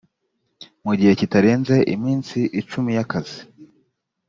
[0.85, 3.39] mu gihe kitarenze iminsi icumi y akazi